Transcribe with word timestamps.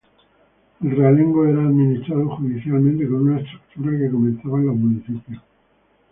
El 0.81 0.95
realengo 0.97 1.45
era 1.45 1.61
administrado 1.61 2.27
judicialmente 2.37 3.07
con 3.07 3.21
una 3.27 3.39
estructura 3.39 3.99
que 3.99 4.09
comenzaba 4.09 4.57
en 4.57 4.65
los 4.65 4.75
municipios. 4.75 5.41